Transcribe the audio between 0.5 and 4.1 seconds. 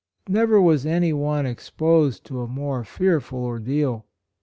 was any one exposed to a more fearful ordeal.